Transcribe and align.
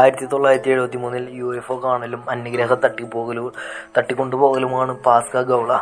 ആയിരത്തി 0.00 0.26
തൊള്ളായിരത്തി 0.26 0.70
എഴുപത്തി 0.70 0.96
മൂന്നിൽ 0.96 1.30
യു 1.30 1.56
എഫ് 1.56 1.72
ഒ 1.72 1.84
കാണലും 1.84 2.30
അന്യഗ്രഹ 2.30 2.74
തട്ടിപ്പോകലും 2.74 3.52
തട്ടിക്കൊണ്ടുപോകലുമാണ് 3.98 4.92
പാസ്ക 5.06 5.42
ഗൗള. 5.42 5.72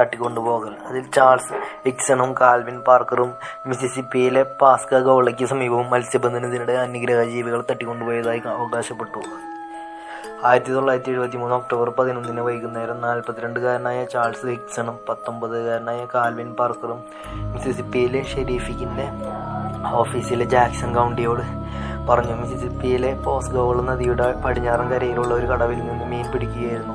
തട്ടിക്കൊണ്ടുപോകൽ. 0.00 0.74
അതിൽ 0.86 1.04
ചാൾസ് 1.14 1.52
ഡിക്സണും 1.86 2.34
കാൽവിൻ 2.40 2.80
പാർക്കറും 2.80 3.34
മിസിസിപ്പിയിലെ 3.66 4.42
പാസ്ക 4.60 4.98
ഗൗളയ്ക്ക് 4.98 5.44
സമീപവും 5.44 5.90
മത്സ്യബന്ധനത്തിനിടെ 5.90 6.72
അന്യഗ്രഹ 6.72 7.22
ജീവികൾ 7.22 7.64
തട്ടിക്കൊണ്ടുപോയതായി 7.70 8.42
അവകാശപ്പെട്ടു. 8.46 9.22
ആയിരത്തി 10.44 10.72
തൊള്ളായിരത്തി 10.72 11.10
എഴുപത്തി 11.10 11.36
മൂന്ന് 11.36 11.56
ഒക്ടോബർ 11.56 11.90
പതിനൊന്നിന് 11.90 12.40
വൈകുന്നേരം 12.40 13.00
നാൽപ്പത്തിരണ്ടുകാരനായ 13.00 14.04
ചാൾസ് 14.04 14.46
ഹിക്സണും 14.46 14.98
പത്തൊമ്പതുകാരനായ 15.08 16.06
കാൽവിൻ 16.14 16.54
പാർക്കറും 16.54 17.00
മിസിസിപ്പിയിലെ 17.54 18.22
ഷെരീഫിക്കിന്റെ 18.22 19.06
ഓഫീസിലെ 19.92 20.44
ജാക്സൺ 20.44 20.94
കൗണ്ടിയോട് 20.94 21.44
പറഞ്ഞു. 22.08 22.34
മിസിസിപ്പിയിലെ 22.34 23.14
പോസ്ഗോൾ 23.14 23.82
നദിയുടെ 23.82 24.32
പടിഞ്ഞാറൻ 24.32 24.88
കരയിലുള്ള 24.88 25.34
ഒരു 25.34 25.46
കടവിൽ 25.46 25.78
നിന്ന് 25.78 26.04
മീൻ 26.04 26.32
പിടിക്കുകയായിരുന്നു. 26.32 26.94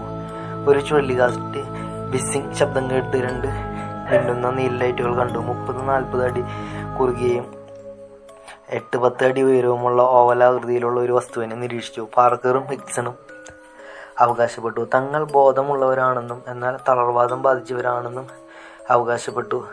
ഒരു 0.70 0.80
ചുഴലിക്കാറ്റ് 0.80 1.64
ബിസ്സിംഗ് 2.12 2.54
ശബ്ദം 2.54 2.90
കേട്ട് 2.92 3.18
രണ്ട് 3.18 3.48
മിന്നുന്ന 3.48 4.50
നീല 4.50 4.72
ലൈറ്റുകൾ 4.72 5.16
കണ്ടു. 5.16 5.40
മുപ്പത് 5.40 5.90
നാൽപ്പത് 5.90 6.24
അടി 6.24 6.44
കുറുകയും 7.00 7.56
എട്ട് 8.70 8.98
പത്ത് 8.98 9.26
അടി 9.26 9.42
ഉയരവുമുള്ള 9.42 10.02
ഓവലാകൃതിയിലുള്ള 10.02 11.00
ഒരു 11.00 11.12
വസ്തുവിനെ 11.12 11.56
നിരീക്ഷിച്ചു. 11.56 12.08
പാർക്കറും 12.16 12.64
ഹിക്സണും 12.64 13.16
അവകാശപ്പെട്ടു. 14.20 14.88
തങ്ങൾ 14.94 15.24
ബോധമുള്ളവരാണെന്നും 15.24 16.44
എന്നാൽ 16.48 16.78
തളർവാദം 16.90 17.42
ബാധിച്ചവരാണെന്നും 17.42 18.28
അവകാശപ്പെട്ടു. 18.90 19.68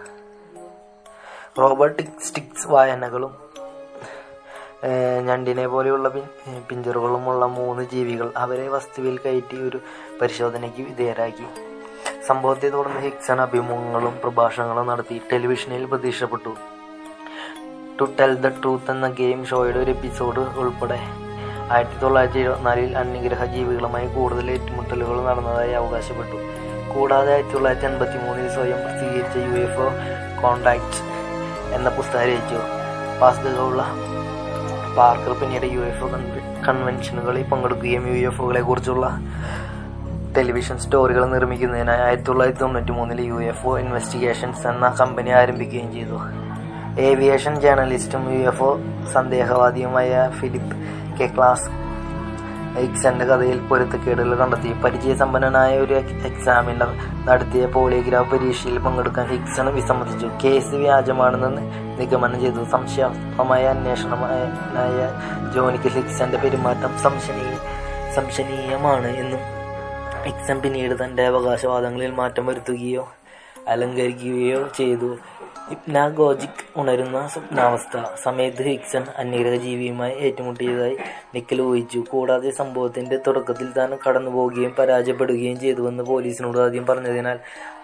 റോബർട്ടിക് 1.61 2.23
സ്റ്റിക്സ് 2.25 2.69
വായനകളും 2.69 3.52
ഞണ്ടിനെ 5.27 5.67
പോലെയുള്ള 5.69 6.09
പിഞ്ചറുകളുമുള്ള 6.69 7.47
മൂന്ന് 7.47 7.83
ജീവികൾ 7.93 8.33
അവരെ 8.37 8.69
വസ്തുവിൽ 8.69 9.19
കയറ്റി 9.19 9.57
ഒരു 9.69 9.79
പരിശോധനയ്ക്ക് 10.23 10.83
വിധേയരാക്കി. 10.89 11.47
സംഭവത്തെ 12.27 12.69
തുടർന്ന് 12.69 13.01
ഹിക്സൺ 13.01 13.41
അഭിമുഖങ്ങളും 13.41 14.19
പ്രഭാഷണങ്ങളും 14.23 14.87
നടത്തി. 14.87 15.21
ടെലിവിഷനിൽ 15.33 15.85
പ്രതീക്ഷപ്പെട്ടു. 15.85 16.53
ടു 18.01 18.05
ടെൽ 18.21 18.35
ദ 18.35 18.49
ട്രൂത്ത് 18.49 18.91
എന്ന 18.91 19.09
ഗെയിം 19.11 19.47
ഷോയുടെ 19.47 19.79
ഒരു 19.79 19.91
എപ്പിസോഡ് 19.91 20.41
ഉൾപ്പെടെ. 20.59 20.99
ആയിരത്തി 21.73 21.99
തൊള്ളായിരത്തി 22.01 22.39
എഴുപത്തിനാലിൽ 22.39 22.97
അന്യഗ്രഹ 22.99 23.45
ജീവികളുമായി 23.45 24.07
കൂടുതൽ 24.07 24.51
ഏറ്റുമുട്ടലുകൾ 24.51 25.23
നടന്നതായി 25.23 25.73
അവകാശപ്പെട്ടു. 25.73 26.39
കൂടാതെ 26.95 27.33
ആയിരത്തി 27.33 27.53
തൊള്ളായിരത്തി 27.53 27.87
എൺപത്തി 27.87 28.19
മൂന്നിൽ 28.25 28.49
സ്വയം 28.55 28.81
പ്രസിദ്ധീകരിച്ച 28.85 29.37
യു 29.37 29.65
എഫ് 29.67 29.81
ഒ 29.81 29.91
കോണ്ടാക്ട് 30.43 30.99
എന്ന 31.75 31.89
പുസ്തകം 31.89 32.23
രചിച്ചു. 32.23 32.61
പാസ്കകളുള്ള 33.21 33.83
പാർക്കർ 34.97 35.33
പിന്നീട് 35.41 35.67
യു 35.75 35.81
എഫ് 35.91 36.05
ഒ 36.05 36.09
കൺവെൻഷനുകളിൽ 36.69 37.45
പങ്കെടുക്കുകയും 37.51 38.05
യു 38.09 38.29
എഫ് 38.31 38.43
ഒകളെ 38.43 38.61
കുറിച്ചുള്ള 38.61 39.07
ടെലിവിഷൻ 40.37 40.79
സ്റ്റോറികൾ 40.79 41.25
നിർമ്മിക്കുന്നതിനായി 41.33 42.03
ആയിരത്തി 42.07 42.27
തൊള്ളായിരത്തി 42.29 42.61
തൊണ്ണൂറ്റി 42.61 42.93
മൂന്നിൽ 42.99 43.21
യു 43.21 43.39
എഫ് 43.43 43.67
ഒ 43.67 43.79
ഇൻവെസ്റ്റിഗേഷൻസ് 43.79 44.67
എന്ന 44.67 44.89
കമ്പനി 45.01 45.31
ആരംഭിക്കുകയും 45.41 45.93
ചെയ്തു. 45.93 46.19
ഏവിയേഷൻ 47.01 47.55
ജേർണലിസ്റ്റും 47.61 48.25
യു 48.35 48.41
എഫ് 48.51 48.63
ഒ 48.63 48.71
സന്ദേഹവാദിയുമായ 49.13 50.31
ഫിലിപ്പ് 50.41 50.77
കെ 51.19 51.29
ക്ലാസ് 51.37 51.69
എക്സന്റെ 52.83 53.25
കഥയിൽ 53.25 53.59
പൊരുത്തക്കേടുകൾ 53.71 54.35
കണ്ടെത്തി. 54.35 54.71
പരിചയസമ്പന്നനായ 54.85 55.73
ഒരു 55.79 55.95
എക്സാമിനർ 56.31 56.91
നടത്തിയ 57.29 57.65
പോളിയോഗ്രാഫ് 57.67 58.31
പരീക്ഷയിൽ 58.35 58.79
പങ്കെടുക്കാൻ 58.79 59.27
ഹിക്സൺ 59.33 59.67
വിസമ്മതിച്ചു. 59.75 60.29
കേസ് 60.45 60.75
വ്യാജമാണെന്ന് 60.85 61.65
നിഗമനം 62.03 62.39
ചെയ്തു. 62.41 62.65
സംശയാസ്പദമായ 62.77 63.65
അന്വേഷണമായ 63.75 64.39
ജോണിക്ക് 65.55 65.91
ഹിക്സന്റെ 65.97 66.39
പെരുമാറ്റം 66.45 66.95
സംശനീയ 66.99 67.53
സംശനീയമാണ് 68.17 69.11
എന്നും 69.23 69.43
ഹിക്സൺ 70.25 70.57
പിന്നീട് 70.61 70.95
തന്റെ 71.05 71.23
അവകാശവാദങ്ങളിൽ 71.27 72.11
മാറ്റം 72.11 72.47
വരുത്തുകയോ 72.47 73.05
അലങ്കരിക്കുകയോ 73.69 74.61
ചെയ്തു. 74.79 75.09
ഹിപ്നാഗോജിക് 75.69 76.63
ഉണരുന്ന 76.77 77.29
സ്വപ്നാവസ്ഥ. 77.29 78.15
സമയത്ത് 78.23 78.63
ഹിക്സൺ 78.63 79.05
അന്യഗ്രഹ 79.17 79.55
ജീവിയുമായി 79.55 80.15
ഏറ്റുമുട്ടിയതായി 80.15 80.97
നിക്കൽ 81.35 81.63
ഊഹിച്ചു. 81.63 81.99
കൂടാതെ 81.99 82.51
സംഭവത്തിന്റെ 82.51 83.17
തുടക്കത്തിൽ 83.27 83.73
താൻ 83.73 83.99
കടന്നുപോകുകയും 84.09 84.75
പരാജയപ്പെടുകയും 84.79 85.61
ചെയ്തുവെന്ന് 85.61 86.05
പോലീസിനോട് 86.05 86.59
ആദ്യം 86.59 86.87
പറഞ്ഞതിനാൽ 86.87 87.39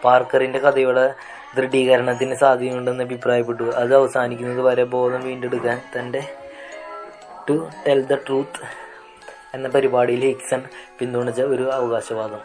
പാർക്കറിന്റെ 0.05 0.59
കഥയുടെ 0.59 1.15
ദൃഢീകരണത്തിന് 1.57 2.35
സാധ്യതയുണ്ടെന്ന് 2.35 3.05
അഭിപ്രായപ്പെട്ടു. 3.05 3.63
അത് 3.63 3.95
അവസാനിക്കുന്നത് 3.95 4.61
വരെ 4.61 4.85
ബോധം 4.85 5.21
വീണ്ടെടുക്കാൻ 5.21 5.81
തന്റെ 5.99 6.23
ടു 7.49 7.69
ടെൽ 7.89 8.03
ദ 8.03 8.15
ട്രൂത്ത് 8.15 8.63
എന്ന 9.55 9.69
പരിപാടിയിൽ 9.69 10.21
ഹിക്സൺ 10.21 10.63
പിന്തുണച്ച 10.99 11.41
ഒരു 11.41 11.71
അവകാശവാദം. 11.73 12.41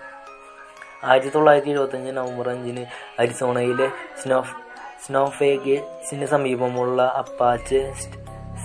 ആയിരത്തി 1.04 1.30
തൊള്ളായിരത്തി 1.30 1.72
എഴുപത്തഞ്ച് 1.72 2.12
നവംബർ 2.12 2.50
അഞ്ചിന് 2.50 2.86
അരിസോണയിലെ 3.20 3.88
സ്നോ 4.24 4.44
സ്നോഫേഗേസിന് 5.06 6.26
സമീപമുള്ള 6.26 7.02
അപ്പാച്ച് 7.02 7.94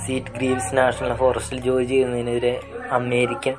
സീറ്റ് 0.07 0.31
ഗ്രീവ്സ് 0.31 0.77
നാഷണൽ 0.77 1.15
ഫോറസ്റ്റിൽ 1.15 1.61
ജോലി 1.61 1.85
ചെയ്യുന്നതിനെതിരെ 1.85 2.61
അമേരിക്കൻ 2.91 3.55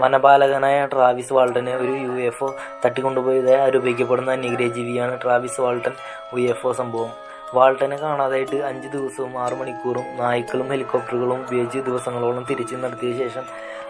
വനപാലകനായ 0.00 0.86
ട്രാവിസ് 0.92 1.32
വാൾട്ടനെ 1.32 1.74
ഒരു 1.76 1.90
യു 1.90 2.26
എഫ് 2.26 2.44
ഒ 2.44 2.52
തട്ടിക്കൊണ്ടുപോയതായി 2.84 3.56
ആരോപിക്കപ്പെടുന്ന 3.56 4.34
നിഗ്രഹജീവിയാണ് 4.34 5.20
Travis 5.22 5.60
Walton 5.60 5.92
U 6.38 6.48
F 6.48 6.66
O 6.66 6.72
സംഭവം. 6.72 7.10
വാൾട്ടനെ 7.54 7.96
കാണാതായിട്ട് 7.96 8.56
അഞ്ച് 8.56 8.88
ദിവസവും 8.88 9.38
ആറു 9.38 9.54
മണിക്കൂറും 9.54 10.02
നായ്ക്കളും 10.16 10.68
ഹെലികോപ്റ്ററുകളും 10.68 11.40
ഉപയോഗിച്ച് 11.40 11.78
ദിവസങ്ങളോളം 11.78 12.46
തിരിച്ചു 12.50 12.76
നടത്തിയ 12.76 13.18
ശേഷം 13.18 13.44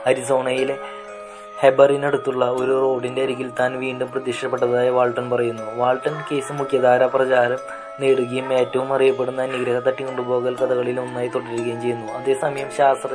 അരിസോണയിലെ 0.06 0.78
ഹെബറിനടുത്തുള്ള 1.60 2.44
ഒരു 2.50 2.80
റോഡിന്റെ 2.80 3.22
അരികിൽ 3.22 3.50
താൻ 3.60 3.78
വീണ്ടും 3.78 4.12
പ്രത്യക്ഷപ്പെട്ടതായി 4.12 4.88
വാൾട്ടൺ 4.88 5.30
പറയുന്നു. 5.30 5.62
വാൾട്ടൺ 5.76 6.14
കേസ് 6.32 6.52
മുഖ്യധാര 6.52 7.06
പ്രചാരം 7.06 7.83
നേടുകയും 8.00 8.52
ഏറ്റവും 8.52 8.94
അറിയപ്പെടുന്ന 8.94 9.42
അന്യഗ്രഹ 9.42 9.78
തട്ടിക്കൊണ്ടുപോകൽ 9.78 10.56
കഥകളിൽ 10.56 11.00
ഒന്നായി 11.00 11.28
തുടരുകയും 11.28 11.82
ചെയ്യുന്നു. 11.82 12.12
അതേസമയം 12.12 12.70
ശാസ്ത്ര 12.70 13.08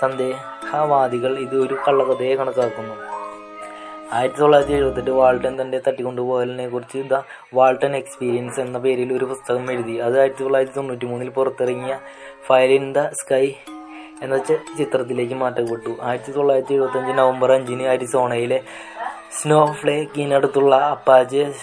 സന്ദേഹവാദികൾ 0.00 1.38
ഇത് 1.38 1.56
ഒരു 1.56 1.76
കള്ളകഥയെ 1.88 2.34
കണക്കാക്കുന്നു. 2.34 2.94
ആയിരത്തി 4.12 4.38
തൊള്ളായിരത്തി 4.38 4.74
എഴുപത്തെട്ട് 4.74 5.10
വാൾട്ടൻ 5.10 5.62
തന്റെ 5.62 5.80
തട്ടിക്കൊണ്ടുപോകലിനെ 5.86 6.68
കുറിച്ച് 6.68 6.98
ദ 7.10 7.22
വാൾട്ടൻ 7.54 7.96
എക്സ്പീരിയൻസ് 7.96 8.60
എന്ന 8.60 8.78
പേരിൽ 8.78 9.12
ഒരു 9.12 9.24
പുസ്തകം 9.24 9.72
എഴുതി. 9.72 9.96
അത് 9.96 10.20
ആയിരത്തി 10.20 10.42
തൊള്ളായിരത്തി 10.42 10.76
തൊണ്ണൂറ്റി 10.76 11.06
മൂന്നിൽ 11.06 11.28
പുറത്തിറങ്ങിയ 11.28 11.98
ഫയർ 12.48 12.70
ഇൻ 12.70 12.92
ദ 12.92 12.98
സ്കൈ 12.98 13.54
എന്ന 14.22 14.38
ചിത്രത്തിലേക്ക് 14.78 15.34
മാറ്റപ്പെട്ടു. 15.34 15.96
ആയിരത്തി 16.02 16.32
തൊള്ളായിരത്തി 16.32 16.72
എഴുപത്തി 16.72 16.98
അഞ്ച് 16.98 17.18
നവംബർ 17.18 17.52
അഞ്ചിന് 17.52 17.82
അരിസോണയിലെ 17.82 18.60
സ്നോ 19.40 19.72
ഫ്ലേക്കിനടുത്തുള്ള 19.72 20.76
അപ്പാജെ 20.76 21.54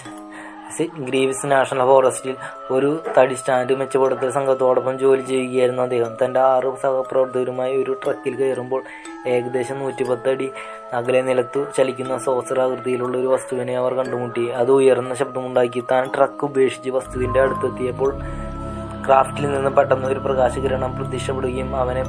ഗ്രീവ്സ് 0.98 1.50
നാഷണൽ 1.50 1.80
ഫോറസ്റ്റിൽ 1.80 2.36
ഒരു 2.70 3.02
തടി 3.18 3.34
സ്റ്റാൻഡ് 3.34 3.74
മെച്ചപ്പെടുത്തൽ 3.74 4.30
സംഘത്തോടൊപ്പം 4.30 4.98
ജോലി 4.98 5.20
ചെയ്യുകയായിരുന്നു 5.20 5.82
അദ്ദേഹം. 5.82 6.16
തന്റെ 6.24 6.40
ആറ് 6.40 6.76
സഹപ്രവർത്തകരുമായി 6.82 7.82
ഒരു 7.82 7.96
ട്രക്കിൽ 8.04 8.34
കയറുമ്പോൾ 8.34 8.82
ഏകദേശം 9.26 9.78
നൂറ്റിപ്പത്ത് 9.78 10.30
അടി 10.30 10.50
അകലെ 10.92 11.22
നിലത്തു 11.22 11.66
ചലിക്കുന്ന 11.76 12.18
സോസർ 12.18 12.60
ആകൃതിയിലുള്ള 12.60 13.16
ഒരു 13.16 13.26
വസ്തുവിനെ 13.26 13.78
അവർ 13.78 13.94
കണ്ടുമുട്ടി. 13.94 14.48
അത് 14.48 14.72
ഉയർന്ന 14.72 15.14
ശബ്ദമുണ്ടാക്കി. 15.14 15.82
താൻ 15.90 16.10
ട്രക്ക് 16.16 16.44
ഉപേക്ഷിച്ച് 16.44 16.90
വസ്തുവിന്റെ 16.90 17.40
അടുത്തെത്തിയപ്പോൾ 17.40 18.14
ക്രാഫ്റ്റിൽ 19.06 19.46
നിന്ന് 19.50 19.70
പെട്ടെന്ന് 19.70 20.08
ഒരു 20.08 20.18
പ്രകാശകിരണം 20.18 20.96
പ്രത്യക്ഷപ്പെടുകയും 20.96 21.76
അവനെ 21.76 22.04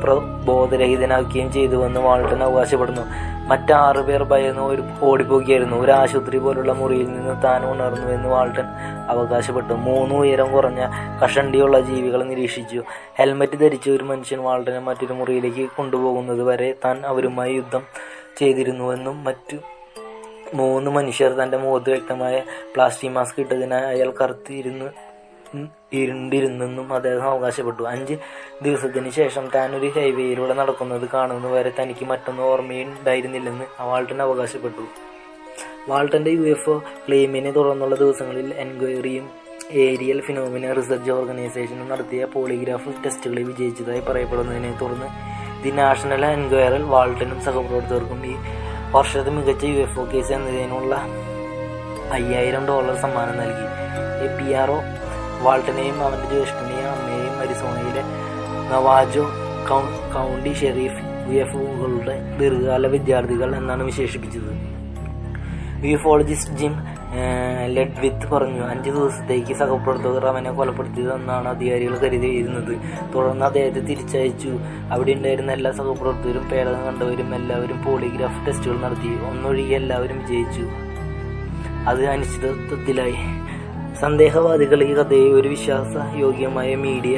ബോധരഹിതനാക്കുകയും 0.45 1.51
ചെയ്തുവെന്ന് 1.53 1.99
വാൾട്ടൻ 1.99 2.43
അവകാശപ്പെടുന്നു. 2.43 3.01
മറ്റാറു 3.47 4.01
പേർ 4.01 4.23
ഭയന്ന് 4.23 4.61
ഒരു 4.61 4.83
ഓടിപ്പോകുകയായിരുന്നു. 5.01 5.77
ഒരു 5.77 5.91
ആശുപത്രി 5.91 6.37
പോലുള്ള 6.37 6.73
മുറിയിൽ 6.73 7.05
നിന്ന് 7.05 7.43
താൻ 7.43 7.71
ഉണർന്നു 7.71 8.07
എന്ന് 8.07 8.29
വാൾട്ടൻ 8.29 8.65
അവകാശപ്പെട്ടു. 9.07 9.73
മൂന്ന് 9.73 10.15
ഉയരം 10.15 10.51
കുറഞ്ഞ 10.51 10.81
കഷണ്ടിയുള്ള 11.23 11.79
ജീവികളെ 11.79 12.23
നിരീക്ഷിച്ചു. 12.23 12.83
ഹെൽമറ്റ് 13.17 13.59
ധരിച്ച 13.59 13.89
ഒരു 13.89 14.03
മനുഷ്യൻ 14.03 14.39
വാൾട്ടനെ 14.39 14.79
മറ്റൊരു 14.79 15.13
മുറിയിലേക്ക് 15.13 15.69
കൊണ്ടുപോകുന്നത് 15.77 16.43
വരെ 16.43 16.75
താൻ 16.85 17.05
അവരുമായി 17.05 17.53
യുദ്ധം 17.53 17.81
ചെയ്തിരുന്നുവെന്നും 18.37 19.23
മറ്റു 19.23 19.57
മൂന്ന് 20.53 20.91
മനുഷ്യർ 20.91 21.31
തന്റെ 21.31 21.57
മുഖത്ത് 21.57 21.89
വ്യക്തമായ 21.89 22.41
പ്ലാസ്റ്റിക് 22.73 23.11
മാസ്ക് 23.11 23.39
ഇട്ടതിനാൽ 23.39 23.85
അയാൾ 23.85 24.13
കറുത്തിരുന്നു 24.21 24.85
ഇരുണ്ടിരുന്നെന്നും 25.93 26.93
അദ്ദേഹം 26.93 27.29
അവകാശപ്പെട്ടു. 27.29 27.83
അഞ്ച് 27.83 28.17
ദിവസത്തിന് 28.61 29.09
ശേഷം 29.09 29.49
താൻ 29.55 29.75
ഒരു 29.75 29.85
ഹൈവേയിലൂടെ 29.85 30.53
നടക്കുന്നത് 30.53 31.09
കാണുന്നത് 31.13 31.53
വരെ 31.53 31.73
തനിക്ക് 31.79 32.05
മറ്റൊന്നും 32.05 32.43
ഓർമ്മയുണ്ടായിരുന്നില്ലെന്ന് 32.43 33.65
വാൾട്ടൻ 33.81 34.21
അവകാശപ്പെട്ടു. 34.21 34.81
വാൾട്ടന്റെ 35.89 36.31
യു 36.31 36.41
എഫ് 36.41 36.69
ഒ 36.69 36.81
ക്ലെയിമിനെ 37.07 37.51
തുടർന്നുള്ള 37.51 37.95
ദിവസങ്ങളിൽ 37.95 38.53
എൻക്വയറിയും 38.57 39.29
ഏരിയൽ 39.71 40.21
ഫിനോമിന 40.21 40.73
റിസർച്ച് 40.73 41.11
ഓർഗനൈസേഷനും 41.11 41.89
നടത്തിയ 41.89 42.25
പോളിഗ്രാഫ് 42.25 43.03
ടെസ്റ്റുകളിൽ 43.05 43.43
വിജയിച്ചതായി 43.43 43.99
പറയപ്പെടുന്നതിനെ 43.99 44.71
തുടർന്ന് 44.81 45.07
ദി 45.63 45.69
നാഷണൽ 45.69 46.25
എൻക്വയറിൽ 46.25 46.83
വാൾട്ടനും 46.83 47.41
സഹപ്രവർത്തകർക്കും 47.41 48.25
ഈ 48.25 48.35
വർഷത്തെ 48.91 49.29
മികച്ച 49.29 49.65
യു 49.65 49.79
എഫ് 49.81 49.99
ഒ 49.99 50.03
കേസ് 50.03 50.31
എന്നതിനുള്ള 50.31 50.95
അയ്യായിരം 52.11 52.67
ഡോളർ 52.67 52.95
സമ്മാനം 52.95 53.37
നൽകി. 53.37 53.65
എ 54.25 54.37
പി 54.37 54.53
ആർ 54.53 54.71
ഒ 54.71 54.77
വാൾട്ടനെയും 55.43 56.03
അവന്റെ 56.03 56.29
ജ്യേഷ്ഠനെയും 56.29 56.89
അമ്മയെയും 56.93 57.35
അരിസോണയിലെ 57.39 58.03
Navajo 58.71 59.25
county 60.13 60.53
sheriff 60.53 61.01
V 61.29 61.35
F 61.35 61.57
ഒകളുടെ 61.57 62.37
ദീർഘകാല 62.39 62.87
വിദ്യാർത്ഥികൾ 62.87 63.55
എന്നാണ് 63.55 63.83
വിശേഷിപ്പിച്ചത്. 63.83 64.51
യുഫോളജിസ്റ്റ് 65.85 66.53
ജിം 66.53 66.73
ലെഡ്വിത്ത് 67.65 68.27
പറഞ്ഞു 68.31 68.63
അഞ്ച് 68.69 68.89
ദിവസത്തേക്ക് 68.89 69.53
സഹപ്രവർത്തകർ 69.53 70.25
അവനെ 70.25 70.51
കൊലപ്പെടുത്തിയതെന്നാണ് 70.51 71.47
അധികാരികൾ 71.47 71.95
കരുതിയിരുന്നത്. 71.97 72.73
തുടർന്ന് 73.13 73.45
അദ്ദേഹത്തെ 73.45 73.79
തിരിച്ചയച്ചു. 73.79 74.51
അവിടെ 74.91 75.11
ഉണ്ടായിരുന്ന 75.11 75.51
എല്ലാ 75.51 75.71
സഹപ്രവർത്തകരും 75.71 76.49
പേടകം 76.49 76.85
കണ്ടവരും 76.85 77.35
എല്ലാവരും 77.35 77.83
പോളിഗ്രാഫ് 77.83 78.47
ടെസ്റ്റുകൾ 78.47 78.77
നടത്തി. 78.85 79.11
ഒന്നൊഴികെ 79.29 79.75
എല്ലാവരും 79.75 80.19
വിജയിച്ചു. 80.19 80.65
അത് 81.89 82.05
അനിശ്ചിതത്വത്തിലായി. 82.13 83.17
സന്ദേഹവാദികൾ 84.01 84.79
ഈ 84.83 84.93
കഥയെ 84.97 85.29
ഒരു 85.39 85.47
വിശ്വാസയോഗ്യമായ 85.53 86.71
മീഡിയ 86.85 87.17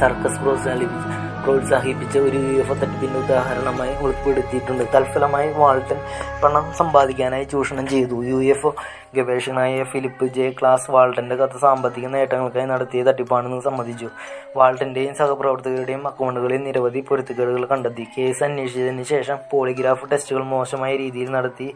സർക്കസ് 0.00 0.40
പ്രോത്സാഹിപ്പിച്ചു 0.42 1.16
പ്രോത്സാഹിപ്പിച്ച 1.42 2.14
ഒരു 2.18 2.38
യു 2.46 2.54
എഫ് 2.62 2.74
തട്ടിപ്പിന്റെ 2.80 3.18
ഉദാഹരണമായി 3.18 3.92
ഉൾപ്പെടുത്തിയിട്ടുണ്ട്. 4.04 4.84
തൽഫലമായി 4.94 5.48
വാൾട്ടൻ 5.58 5.98
പണം 6.42 6.64
സമ്പാദിക്കാനായി 6.78 7.44
ചൂഷണം 7.44 7.86
ചെയ്തു. 7.92 8.16
യു 8.30 8.38
എഫ് 8.54 8.66
ഒ 8.66 8.72
ഗവേഷകനായ 9.16 9.84
ഫിലിപ്പ് 9.92 10.26
ജെ. 10.36 10.46
ക്ലാസ് 10.58 10.90
വാൾട്ടന്റെ 10.94 11.36
കഥ 11.36 11.56
സാമ്പത്തിക 11.64 12.08
നേട്ടങ്ങൾക്കായി 12.14 12.66
നടത്തിയ 12.66 13.02
തട്ടിപ്പാണെന്ന് 13.02 13.60
സമ്മതിച്ചു. 13.68 14.08
വാൾട്ടന്റെയും 14.56 15.14
സഹപ്രവർത്തകരുടെയും 15.20 16.04
അക്കൗണ്ടുകളിൽ 16.06 16.62
നിരവധി 16.66 17.02
പൊരുത്തക്കേടുകൾ 17.10 17.64
കണ്ടെത്തി. 17.74 18.06
കേസ് 18.16 18.44
അന്വേഷിച്ചതിന് 18.48 19.06
ശേഷം 19.14 19.38
പോളിഗ്രാഫ് 19.52 20.10
ടെസ്റ്റുകൾ 20.12 20.44
മോശമായ 20.54 20.92
രീതിയിൽ 21.04 21.30
നടത്തി 21.38 21.70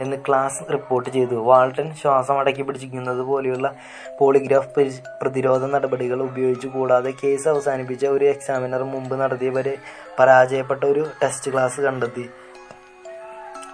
എന്ന് 0.00 0.16
ക്ലാസ് 0.28 0.72
റിപ്പോർട്ട് 0.72 1.10
ചെയ്തു. 1.10 1.34
വാൾട്ടൻ 1.34 1.94
ശ്വാസം 1.94 2.38
അടക്കി 2.38 2.62
പിടിച്ചിരിക്കുന്നത് 2.62 3.20
പോലെയുള്ള 3.20 3.74
പോളിഗ്രാഫ് 4.18 4.68
പരി- 4.76 4.92
പ്രതിരോധ 5.22 5.64
നടപടികൾ 5.64 6.22
ഉപയോഗിച്ചു 6.22 6.68
കൂടാതെ 6.68 7.12
കേസ് 7.24 7.48
അവസാനിപ്പിച്ച 7.48 8.06
ഒരു 8.06 8.24
എക്സാമിനർ 8.24 8.82
മുമ്പ് 8.82 9.20
നടത്തിയ 9.20 9.50
വരെ 9.50 9.76
പരാജയപ്പെട്ട 10.18 10.84
ഒരു 10.84 11.06
ടെസ്റ്റ് 11.22 11.52
ക്ലാസ് 11.52 11.80
കണ്ടെത്തി. 11.80 12.30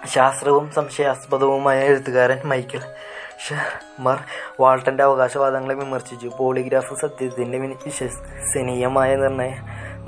ശാസ്ത്രവും 0.06 0.70
സംശയാസ്പദവുമായ 0.70 1.84
എഴുത്തുകാരൻ 1.84 2.38
മൈക്കിൾ 2.44 2.80
ഷർമർ 3.48 4.18
വാൾട്ടന്റെ 4.60 5.02
അവകാശവാദങ്ങളെ 5.02 5.74
വിമർശിച്ചു. 5.74 6.30
പോളിഗ്രാഫ് 6.38 6.94
സത്യത്തിന്റെ 6.94 7.58
വിശ്വസനീയമായ 7.58 9.16
നിർണയ 9.16 9.54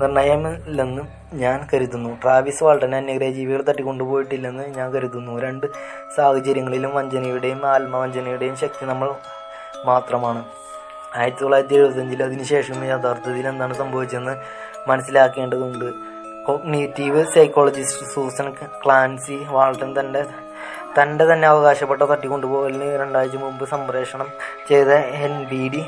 നിർണയമല്ലെന്ന് 0.01 1.01
ഞാൻ 1.33 1.67
കരുതുന്നു. 1.73 2.17
ട്രാവിസ് 2.23 2.63
വാൾട്ടനെ 2.63 2.97
അന്യഗ്രഹ 2.97 3.29
ജീവികൾ 3.29 3.61
തട്ടിക്കൊണ്ടുപോയിട്ടില്ലെന്ന് 3.61 4.63
ഞാൻ 4.63 4.91
കരുതുന്നു. 4.91 5.39
രണ്ട് 5.39 5.67
സാഹചര്യങ്ങളിലും 6.15 6.95
വഞ്ചനയുടെയും 6.95 7.65
ആത്മവഞ്ചനയുടെയും 7.65 8.55
ശക്തി 8.55 8.85
നമ്മൾ 8.85 9.15
മാത്രമാണ്. 9.85 10.45
ആയിരത്തി 11.15 11.41
തൊള്ളായിരത്തി 11.41 11.75
എഴുപത്തഞ്ചിൽ 11.75 12.23
അതിനുശേഷം 12.23 12.85
യഥാർത്ഥത്തിൽ 12.85 13.47
എന്താണ് 13.47 13.73
സംഭവിച്ചതെന്ന് 13.73 14.35
മനസ്സിലാക്കേണ്ടതുണ്ട്. 14.87 15.87
Cognitive 16.47 17.25
psychologist 17.25 18.05
Susan 18.05 18.51
Clancy 18.85 19.45
Walton 19.49 19.99
തന്റെ 19.99 20.25
തന്റെ 20.99 21.25
തന്നെ 21.25 21.47
അവകാശപ്പെട്ട 21.47 22.01
തട്ടിക്കൊണ്ടുപോകലിന് 22.01 22.99
രണ്ടാഴ്ച 22.99 23.35
മുമ്പ് 23.35 23.65
സംപ്രേഷണം 23.69 24.27
ചെയ്ത 24.69 24.87
എൻ 24.87 25.43
ബി 25.43 25.69
ഡി 25.73 25.85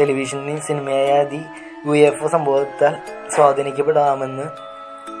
ടെലിവിഷനിൽ 0.00 0.60
സിനിമയായ 0.60 1.24
ദി 1.24 1.40
യു 1.86 1.92
എഫ് 1.92 2.26
സംഭവത്താൽ 2.26 2.94
സ്വാധീനിക്കപ്പെടാമെന്ന് 3.38 4.46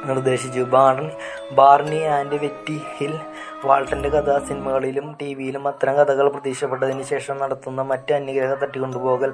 നിർദ്ദേശിച്ചു. 0.08 0.60
Barney 0.60 1.10
Barney 1.54 2.00
and 2.16 2.36
Betty 2.42 2.76
Hill 2.96 3.14
വാൾട്ടന്റെ 3.64 4.08
കഥ 4.08 4.38
സിനിമകളിലും 4.48 5.16
ടി 5.20 5.28
വിയിലും 5.34 5.68
അത്തരം 5.68 5.94
കഥകൾ 5.94 6.28
പ്രത്യക്ഷപ്പെട്ടതിന് 6.28 7.02
ശേഷം 7.02 7.38
നടത്തുന്ന 7.38 7.82
മറ്റ് 7.82 8.12
അന്യഗ്രഹ 8.14 8.54
തട്ടിക്കൊണ്ടുപോകൽ 8.54 9.30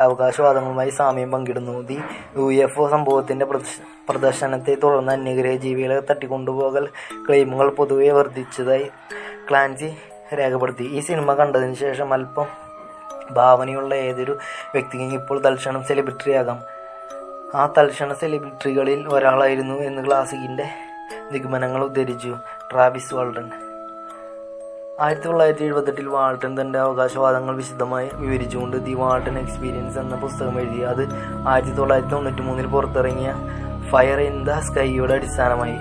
അവകാശവാദങ്ങളുമായി 0.00 0.90
സാമ്യം 0.90 1.30
പങ്കിടുന്നു. 1.30 1.74
ദി 1.90 1.98
യു 2.36 2.62
എഫ് 2.64 2.80
ഒ 2.80 2.88
സംഭവത്തിന്റെ 2.88 3.46
പ്രദർശനത്തെ 4.08 4.76
തുടർന്ന് 4.84 5.12
അന്യഗ്രഹ 5.12 5.56
ജീവികളെ 5.64 5.98
തട്ടിക്കൊണ്ടുപോകൽ 6.10 6.86
ക്ലെയിമുകൾ 7.26 7.70
പൊതുവെ 7.80 8.10
വർദ്ധിച്ചതായി 8.18 8.86
ക്ലാൻസി 9.50 9.90
രേഖപ്പെടുത്തി. 10.38 10.84
ഈ 10.98 11.00
സിനിമ 11.00 11.34
കണ്ടതിന് 11.34 11.76
ശേഷം 11.84 12.12
അല്പം 12.12 12.46
ഭാവനയുള്ള 13.30 13.94
ഏതൊരു 13.94 14.32
വ്യക്തിക്കും 14.74 15.14
ഇപ്പോൾ 15.20 15.38
തൽക്ഷണം 15.46 15.84
സെലിബ്രിറ്റിയാകാം. 15.84 16.75
ആ 17.56 17.72
തൽക്ഷണ 17.78 18.12
സെലിബ്രിറ്റികളിൽ 18.12 19.08
ഒരാളായിരുന്നു 19.08 19.74
എന്ന് 19.74 20.06
ക്ലാസിക്കിന്റെ 20.06 20.70
നിഗമനങ്ങൾ 21.32 21.84
ഉദ്ധരിച്ചു 21.84 22.36
ട്രാവിസ് 22.72 23.14
വാൾട്ടൺ. 23.14 23.50
ആയിരത്തി 25.00 25.26
തൊള്ളായിരത്തി 25.26 25.64
എഴുപത്തെട്ടിൽ 25.64 26.08
വാൾട്ടൺ 26.08 26.60
തന്റെ 26.60 26.78
അവകാശവാദങ്ങൾ 26.78 27.56
വിശദമായി 27.56 28.10
വിവരിച്ചുകൊണ്ട് 28.14 28.84
ദി 28.84 28.94
വാൾട്ടൺ 28.94 29.38
എക്സ്പീരിയൻസ് 29.38 29.98
എന്ന 29.98 30.16
പുസ്തകം 30.16 30.60
എഴുതി. 30.60 30.80
അത് 30.80 31.08
ആയിരത്തി 31.48 31.72
തൊള്ളായിരത്തി 31.72 32.12
തൊണ്ണൂറ്റി 32.12 32.42
മൂന്നിൽ 32.42 32.66
പുറത്തിറങ്ങിയ 32.66 33.32
ഫയർ 33.90 34.20
ഇൻ 34.20 34.44
ദ 34.44 34.50
സ്കൈയുടെ 34.50 35.14
അടിസ്ഥാനമായി. 35.14 35.78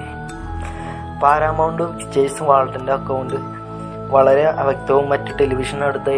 പാരാമൗണ്ട് 1.23 1.97
പിക്ചേഴ്സ് 1.97 2.43
വാൾട്ടന്റെ 2.43 2.93
അക്കൗണ്ട് 2.93 3.54
വളരെ 4.13 4.43
അവ്യക്തവും 4.43 5.09
മറ്റ് 5.09 5.39
ടെലിവിഷൻ 5.39 5.83
അടുത്ത 5.83 6.09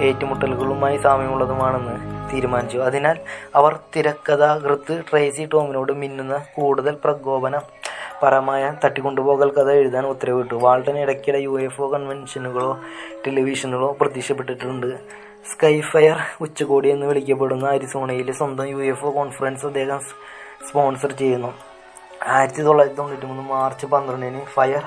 ഏറ്റുമുട്ടലുകളുമായി 0.00 0.96
സാമ്യമുള്ളതുമാണെന്ന് 0.96 1.96
തീരുമാനിച്ചു. 2.32 2.78
അതിനാൽ 2.78 3.18
അവർ 3.54 3.78
തിരക്കഥാകൃത്ത് 3.96 5.02
ട്രേസി 5.10 5.48
ടോമിനോട് 5.52 5.92
മിന്നുന്ന 5.92 6.36
കൂടുതൽ 6.56 6.96
പ്രകോപന 7.04 7.60
പരമായ 8.22 8.74
തട്ടിക്കൊണ്ടുപോകൽ 8.84 9.50
കഥ 9.52 9.70
എഴുതാൻ 9.70 10.06
ഉത്തരവിട്ടു. 10.06 10.54
വാൾട്ടൻ 10.54 10.98
ഇടയ്ക്കിടെ 10.98 11.38
യു 11.38 11.60
എഫ് 11.60 11.82
ഒ 11.82 11.88
കൺവെൻഷനുകളോ 11.88 12.78
ടെലിവിഷനുകളോ 13.26 13.96
പ്രത്യക്ഷപ്പെട്ടിട്ടുണ്ട് 14.00 14.86
സ്കൈഫയർ 15.52 16.18
ഉച്ചകോടി 16.40 16.88
എന്ന് 16.88 17.06
വിളിക്കപ്പെടുന്ന 17.06 17.66
അരിസോണയിലെ 17.68 18.32
സ്വന്തം 18.32 18.66
യു 18.66 18.76
എഫ് 18.92 19.06
ഒ 19.06 19.10
കോൺഫറൻസ് 19.10 19.66
അദ്ദേഹം 19.66 20.00
സ്പോൺസർ 20.68 21.12
ചെയ്യുന്നു. 21.12 21.52
ആയിരത്തി 22.26 22.62
തൊള്ളായിരത്തി 22.62 23.00
തൊണ്ണൂറ്റി 23.00 23.26
മൂന്ന് 23.26 23.42
മാർച്ച് 23.42 23.86
പന്ത്രണ്ടിന് 23.86 24.40
ഫയർ 24.54 24.84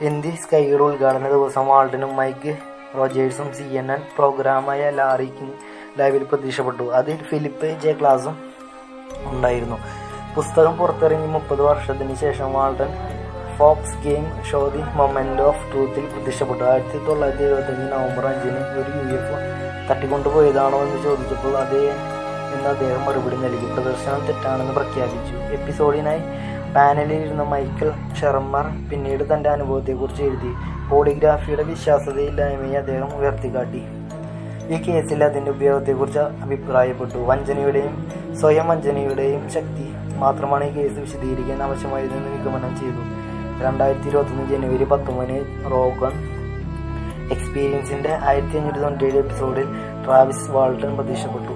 ദി 0.00 0.30
സ്കൈയുടെ 0.42 0.82
ഉദ്ഘാടന 0.82 1.28
ദിവസം 1.28 1.66
വാൾഡനും 1.66 2.16
മൈക്ക് 2.16 2.56
റോജേഴ്സും 2.96 3.52
സി 3.52 3.62
എൻ 3.62 3.92
എൻ 3.92 4.00
പ്രോഗ്രാമായ 4.16 4.90
ലാറിക്കും 4.90 5.54
ലൈവിൽ 5.98 6.24
പ്രത്യക്ഷപ്പെട്ടു. 6.24 6.82
അതിൽ 6.82 7.16
ഫിലിപ്പ് 7.16 7.68
ജെ 7.82 7.92
ക്ലാസും 7.92 8.34
ഉണ്ടായിരുന്നു. 9.24 9.78
പുസ്തകം 10.34 10.76
പുറത്തിറങ്ങി 10.78 11.26
മുപ്പത് 11.26 11.62
വർഷത്തിന് 11.62 12.14
ശേഷം 12.14 12.52
Walton 12.52 12.90
Fox 13.58 13.96
game 14.04 14.44
show 14.50 14.68
the 14.68 14.82
moment 14.98 15.42
of 15.42 15.72
ട്രൂത്തിൽ 15.72 16.04
പ്രത്യക്ഷപ്പെട്ടു. 16.12 16.64
ആയിരത്തി 16.64 17.06
തൊള്ളായിരത്തി 17.06 17.44
എഴുപത്തഞ്ച് 17.44 17.86
നവംബർ 17.92 18.26
അഞ്ചിന് 18.32 18.60
ഒരു 18.80 18.92
യു 18.98 19.16
എഫ് 19.20 19.36
തട്ടിക്കൊണ്ടുപോയതാണോ 19.90 20.78
എന്ന് 20.78 21.02
ചോദിച്ചപ്പോൾ 21.04 21.56
അതേ 21.56 21.84
എന്ന് 22.54 22.68
അദ്ദേഹം 22.74 23.00
മറുപടി 23.04 23.36
നൽകി. 23.36 23.66
പ്രദർശനം 23.72 24.20
തെറ്റാണെന്ന് 24.26 24.72
പ്രഖ്യാപിച്ചു. 24.72 25.36
എപ്പിസോഡിനായി 25.58 26.22
പാനലിൽ 26.76 27.20
ഇരുന്ന 27.24 27.42
മൈക്കൽ 27.42 27.92
ഷെർമർ 28.20 28.66
പിന്നീട് 28.90 29.34
തന്റെ 29.34 29.50
അനുഭവത്തെക്കുറിച്ച് 29.50 30.22
എഴുതി. 30.22 30.50
പോളിഗ്രാഫിയുടെ 30.90 31.62
വിശ്വാസതയില്ലായ്മയെ 31.62 32.78
അദ്ദേഹം 32.78 33.16
ഉയർത്തിക്കാട്ടി. 33.18 33.82
ഈ 34.74 34.76
കേസിൽ 34.82 35.24
അതിന്റെ 35.24 35.50
ഉപയോഗത്തെക്കുറിച്ച് 35.50 36.18
അഭിപ്രായപ്പെട്ടു. 36.18 37.18
വഞ്ചനയുടെയും 37.18 37.94
സ്വയം 38.40 38.68
വഞ്ചനയുടെയും 38.68 39.50
ശക്തി 39.50 39.86
മാത്രമാണ് 40.16 40.64
ഈ 40.64 40.72
കേസ് 40.72 40.98
വിശദീകരിക്കാൻ 40.98 41.62
ആവശ്യമായതെന്ന് 41.62 42.32
നിഗമനം 42.32 42.76
ചെയ്തു. 42.76 43.02
രണ്ടായിരത്തി 43.64 44.08
ഇരുപത്തൊന്ന് 44.08 44.48
ജനുവരി 44.50 44.84
പത്തൊമ്പതിന് 44.84 45.38
റോഗൺ 45.70 46.14
എക്സ്പീരിയൻസിന്റെ 47.32 48.18
ആയിരത്തി 48.22 48.56
അഞ്ഞൂറ്റി 48.58 48.78
തൊണ്ണൂറ്റി 48.78 49.04
ഏഴ് 49.04 49.18
എപ്പിസോഡിൽ 49.18 49.68
ട്രാവിസ് 50.04 50.50
വാൾട്ടൺ 50.50 50.96
പ്രത്യക്ഷപ്പെട്ടു. 50.96 51.55